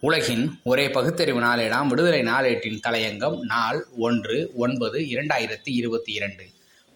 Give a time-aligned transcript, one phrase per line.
[0.00, 6.46] உலகின் ஒரே பகுத்தறிவு நாளேடாம் விடுதலை நாளேட்டின் தலையங்கம் நாள் ஒன்று ஒன்பது இரண்டாயிரத்தி இருபத்தி இரண்டு.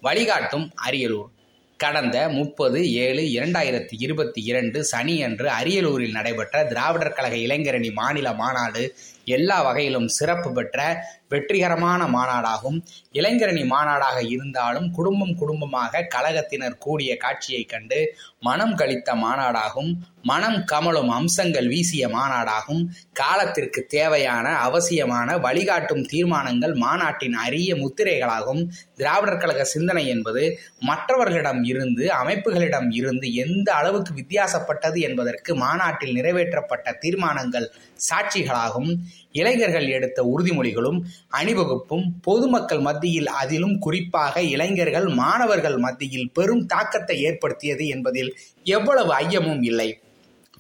[0.00, 1.31] வழிகாட்டும் அரியலூர்.
[1.76, 8.95] கடந்த முப்பது ஏழு இரண்டாயிரத்தி இருபத்தி இரண்டு சனி அன்று அரியலூரில் நடைபெற்ற திராவிடர் கழக இளைஞரணி மாநில மாநாடு
[9.31, 12.79] எல்லா வகையிலும் சிறப்பு பெற்ற வெற்றிகரமான மாநாடாகும்.
[13.13, 19.93] இளைஞரணி மாநாடாக இருந்தாலும் குடும்பம் குடும்பமாக கழகத்தினர் கூடிய காட்சியைக் கண்டு மனம் கழித்த மாநாடாகும்.
[20.23, 22.85] மனம் கமலும் அம்சங்கள் வீசிய மாநாடாகும்.
[23.13, 28.68] காலத்திற்கு தேவையான அவசியமான வழிகாட்டும் தீர்மானங்கள் மாநாட்டின் அரிய முத்திரைகளாகும்.
[28.96, 37.70] திராவிடர் கழக சிந்தனை என்பது மற்றவர்களிடம் இருந்து அமைப்புகளிடம் இருந்து எந்த அளவுக்கு வித்தியாசப்பட்டது என்பதற்கு மாநாட்டில் நிறைவேற்றப்பட்ட தீர்மானங்கள்
[38.10, 38.96] சாட்சிகளாகும்.
[39.33, 40.98] இளைஞர்கள் எடுத்த உறுதிமொழிகளும்
[41.29, 50.01] அணிவகுப்பும் பொதுமக்கள் மத்தியில் அதிலும் குறிப்பாக இளைஞர்கள் மாணவர்கள் மத்தியில் பெரும் தாக்கத்தை ஏற்படுத்தியது என்பதில் எவ்வளவு ஐயமும் இல்லை.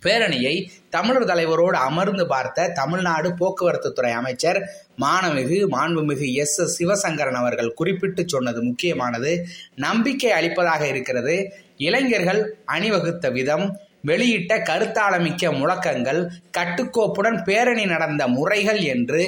[0.04, 4.60] பேரணியை தமிழர் தலைவரோடு அமர்ந்து பார்த்த தமிழ்நாடு போக்குவரத்து துறை அமைச்சர்
[5.00, 6.60] மானமிகு மாண்புமிகு எஸ்.
[6.60, 6.82] எஸ்.
[6.82, 13.66] சிவசங்கரன் அவர்கள் குறிப்பிட்டு சொன்னது முக்கியமானது நம்பிக்கை அளிப்பதாக இருக்கிறது இளைஞர்கள் அணிவகுத்த விதம்
[14.04, 16.20] வெளியிட்ட கருத்தாளமிக்க முழக்கங்கள்
[16.58, 19.20] கட்டுக்கோப்புடன் பேரணி நடந்த முறைகள் என்று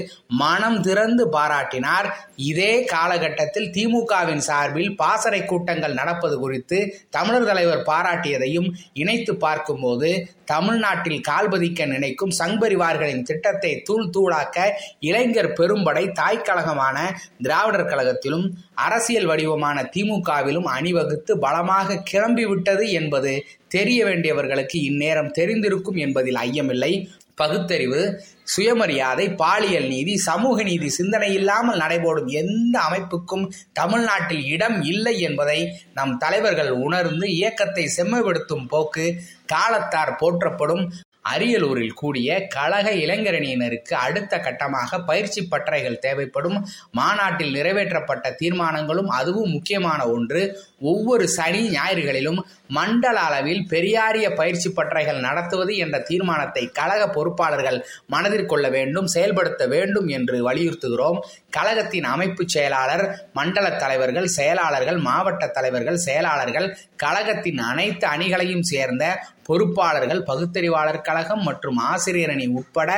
[0.43, 2.09] மனம் திறந்து பாராட்டினார்.
[2.37, 6.79] இதே காலகட்டத்தில் திமுகவின் சார்பில் பாசறை கூட்டங்கள் நடப்பது குறித்து
[7.11, 10.11] தமிழர் தலைவர் பாராட்டியதையும் இணைத்து பார்க்கும்போது
[10.45, 14.57] தமிழ்நாட்டில் கால்பதிக்க நினைக்கும் சங்பரிவார்களின் திட்டத்தை தூள் தூளாக்க
[15.01, 16.97] இளைஞர் பெரும்படை தாய்க்கழகமான
[17.43, 23.33] திராவிடர் கழகத்திலும் அரசியல் வடிவமான திமுகவிலும் அணிவகுத்து பலமாக கிளம்பிவிட்டது என்பது
[23.73, 26.93] தெரிய வேண்டியவர்களுக்கு இந்நேரம் தெரிந்திருக்கும் என்பதில் ஐயமில்லை.
[27.35, 28.01] பகுத்தறிவு
[28.45, 35.61] சுயமரியாதை பாலியல் நீதி சமூக நீதி சிந்தனை இல்லாமல் நடைபோடும் எந்த அமைப்புக்கும் தமிழ்நாட்டில் இடம் இல்லை என்பதை
[35.95, 39.07] நம் தலைவர்கள் உணர்ந்து இயக்கத்தை செம்மைப்படுத்தும் போக்கு
[39.53, 40.85] காலத்தார் போற்றப்படும்.
[41.25, 46.59] அரியலூரில் கூடிய கழக இளைஞரணியினருக்கு அடுத்த கட்டமாக பயிற்சி பட்டறைகள் தேவைப்படும்.
[46.91, 50.43] மாநாட்டில் நிறைவேற்றப்பட்ட தீர்மானங்களும் அதுவும் முக்கியமான ஒன்று.
[50.81, 58.69] ஒவ்வொரு சனி ஞாயிறுகளிலும் மண்டல அளவில் பெரியாரிய பயிற்சி பட்டறைகள் நடத்துவது என்ற தீர்மானத்தை கழக பொறுப்பாளர்கள் மனதில் கொள்ள
[58.69, 61.21] வேண்டும் செயல்படுத்த வேண்டும் என்று வலியுறுத்துகிறோம்.
[61.51, 69.05] கழகத்தின் அமைப்பு செயலாளர் மண்டல தலைவர்கள் செயலாளர்கள் மாவட்ட தலைவர்கள் செயலாளர்கள் கழகத்தின் அனைத்து அணிகளையும் சேர்ந்த
[69.49, 72.91] பொறுப்பாளர்கள் பகுத்தறிவாளர் கழகம் மற்றும் ஆசிரியர் அணி உட்பட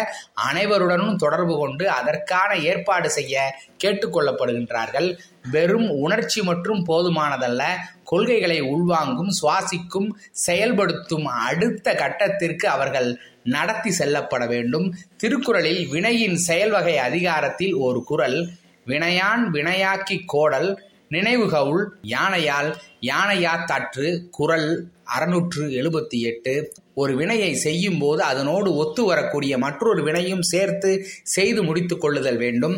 [0.51, 5.09] அனைவருடனும் தொடர்பு கொண்டு அதற்கான ஏற்பாடு செய்ய கேட்டுக்கொள்ளப்படுகின்றார்கள்.
[5.51, 7.63] வெறும் உணர்ச்சி மற்றும் போதுமானதல்ல
[8.05, 14.95] கொள்கைகளை உள்வாங்கும் சுவாசிக்கும் செயல்படுத்தும் அடுத்த கட்டத்திற்கு அவர்கள் நடத்தி செல்லப்பட வேண்டும்.
[15.17, 18.39] திருக்குறளில் வினையின் செயல்வகை அதிகாரத்தில் ஒரு குரல்
[18.87, 20.69] வினையான் வினையாக்கி கோடல்
[21.11, 22.71] நினைவுகவுள் யானையால்
[23.03, 24.69] யானையாத்தாற்று குரல்
[25.17, 26.55] அறுநூற்று எழுபத்தி எட்டு
[26.95, 30.91] ஒரு வினையை செய்யும் போது அதனோடு ஒத்து வரக்கூடிய மற்றொரு வினையும் சேர்த்து
[31.23, 32.77] செய்து முடித்து கொள்ளுதல் வேண்டும்.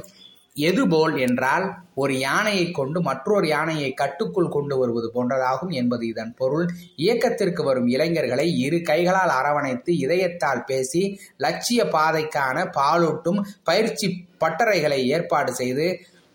[0.56, 6.66] எதுபோல் என்றால் ஒரு யானையை கொண்டு மற்றொரு யானையை கட்டுக்குள் கொண்டு வருவது போன்றதாகும் என்பது இதன் பொருள்.
[6.96, 11.02] இயக்கத்திற்கு வரும் இளைஞர்களை இரு கைகளால் அரவணைத்து இதயத்தால் பேசி
[11.36, 15.88] லட்சிய பாதைக்கான பாலூட்டும் பயிற்சி பட்டறைகளை ஏற்பாடு செய்து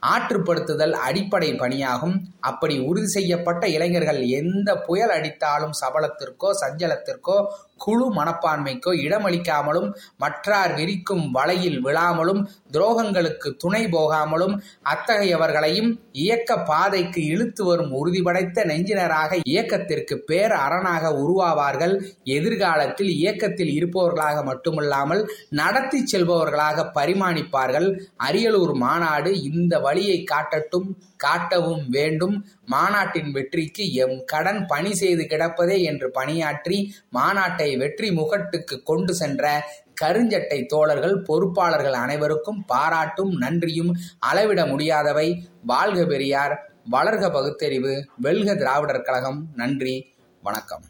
[0.05, 2.15] ஆற்றுப்படுத்துதல் அடிப்படை பணியாகும்.
[2.39, 7.37] அப்படி உறுதி செய்யப்பட்ட இளைஞர்கள் எந்த புயல் அடித்தாலும் சபலத்திற்கோ சஞ்சலத்திற்கோ
[7.83, 9.89] குழு மனப்பான்மைக்கோ இடமளிக்காமலும்
[10.23, 14.55] மற்றார் விரிக்கும் வலையில் விழாமலும் துரோகங்களுக்கு துணை போகாமலும்
[14.93, 15.89] அத்தகையவர்களையும்
[16.23, 21.95] இயக்க பாதைக்கு இழுத்து வரும் உறுதிபடைத்த நெஞ்சினராக இயக்கத்திற்கு பேர் அரணாக உருவாவார்கள்.
[22.37, 25.23] எதிர்காலத்தில் இயக்கத்தில் இருப்பவர்களாக மட்டுமல்லாமல்
[25.61, 27.87] நடத்தி செல்பவர்களாக பரிமாணிப்பார்கள்.
[28.27, 30.89] அரியலூர் மாநாடு இந்த வழியை காட்டட்டும்
[31.23, 32.35] காட்டவும் வேண்டும்.
[32.65, 36.77] மாநாட்டின் வெற்றிக்கு எம் கடன் பணி செய்து கிடப்பதே என்று பணியாற்றி
[37.17, 39.65] மாநாட்டை வெற்றி முகட்டுக்கு கொண்டு சென்ற
[40.01, 45.47] கருஞ்சட்டை தோழர்கள் பொறுப்பாளர்கள் அனைவருக்கும் பாராட்டும் நன்றியும் அளவிட முடியாதவை.
[45.65, 49.47] வாழ்க பெரியார் வளர்க பகுத்தறிவு வெல்க திராவிடர் கழகம்.
[49.55, 50.83] நன்றி வணக்கம்.